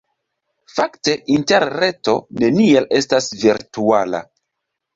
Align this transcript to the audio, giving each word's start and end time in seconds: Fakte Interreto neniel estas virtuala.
Fakte 0.77 1.15
Interreto 1.35 2.17
neniel 2.45 2.89
estas 3.03 3.31
virtuala. 3.45 4.27